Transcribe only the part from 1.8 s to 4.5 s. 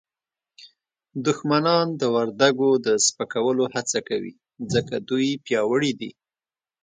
د وردګو د سپکولو هڅه کوي